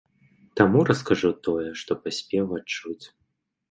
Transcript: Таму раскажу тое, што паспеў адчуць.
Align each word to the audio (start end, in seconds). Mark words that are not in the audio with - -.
Таму 0.59 0.79
раскажу 0.89 1.31
тое, 1.51 1.69
што 1.85 2.01
паспеў 2.07 2.45
адчуць. 2.61 3.03